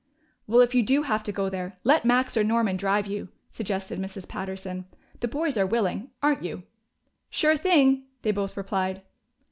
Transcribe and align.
"Well, 0.47 0.61
if 0.61 0.73
you 0.73 0.81
do 0.81 1.03
have 1.03 1.21
to 1.25 1.31
go 1.31 1.47
there, 1.47 1.77
let 1.83 2.05
Max 2.05 2.35
or 2.35 2.43
Norman 2.43 2.75
drive 2.75 3.05
you," 3.05 3.29
suggested 3.51 3.99
Mrs. 3.99 4.27
Patterson. 4.27 4.87
"The 5.19 5.27
boys 5.27 5.59
are 5.59 5.67
willing, 5.67 6.09
aren't 6.23 6.41
you?" 6.41 6.63
"Sure 7.29 7.55
thing!" 7.55 8.05
they 8.23 8.31
both 8.31 8.57
replied. 8.57 9.03